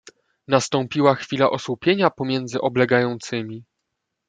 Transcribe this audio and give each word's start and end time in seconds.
"Nastąpiła 0.47 1.15
chwila 1.15 1.49
osłupienia 1.49 2.09
pomiędzy 2.09 2.61
oblegającymi." 2.61 3.65